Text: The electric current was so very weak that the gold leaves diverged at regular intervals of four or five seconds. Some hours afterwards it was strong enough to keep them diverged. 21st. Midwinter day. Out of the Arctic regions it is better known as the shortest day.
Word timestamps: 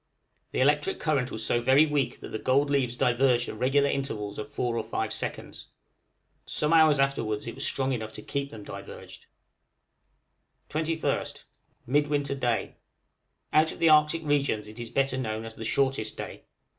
The 0.51 0.61
electric 0.61 0.99
current 0.99 1.29
was 1.31 1.45
so 1.45 1.61
very 1.61 1.85
weak 1.85 2.21
that 2.21 2.29
the 2.29 2.39
gold 2.39 2.71
leaves 2.71 2.95
diverged 2.95 3.47
at 3.47 3.59
regular 3.59 3.87
intervals 3.87 4.39
of 4.39 4.47
four 4.49 4.75
or 4.75 4.81
five 4.81 5.13
seconds. 5.13 5.67
Some 6.43 6.73
hours 6.73 6.99
afterwards 6.99 7.45
it 7.45 7.53
was 7.53 7.63
strong 7.67 7.93
enough 7.93 8.11
to 8.13 8.23
keep 8.23 8.49
them 8.49 8.63
diverged. 8.63 9.27
21st. 10.71 11.43
Midwinter 11.85 12.33
day. 12.33 12.77
Out 13.53 13.71
of 13.71 13.77
the 13.77 13.89
Arctic 13.89 14.23
regions 14.25 14.67
it 14.67 14.79
is 14.79 14.89
better 14.89 15.19
known 15.19 15.45
as 15.45 15.53
the 15.55 15.63
shortest 15.63 16.17
day. 16.17 16.45